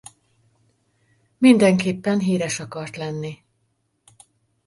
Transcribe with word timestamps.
Mindenképpen 1.37 2.19
híres 2.19 2.59
akart 2.59 2.95
lenni. 2.97 3.43